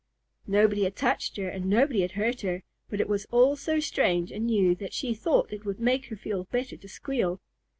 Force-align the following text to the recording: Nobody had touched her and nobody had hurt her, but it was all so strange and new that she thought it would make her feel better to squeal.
Nobody 0.47 0.85
had 0.85 0.95
touched 0.95 1.37
her 1.37 1.47
and 1.47 1.67
nobody 1.69 2.01
had 2.01 2.13
hurt 2.13 2.41
her, 2.41 2.63
but 2.89 2.99
it 2.99 3.07
was 3.07 3.27
all 3.29 3.55
so 3.55 3.79
strange 3.79 4.31
and 4.31 4.47
new 4.47 4.73
that 4.77 4.93
she 4.93 5.13
thought 5.13 5.53
it 5.53 5.63
would 5.63 5.79
make 5.79 6.07
her 6.07 6.15
feel 6.15 6.45
better 6.45 6.75
to 6.75 6.89
squeal. 6.89 7.39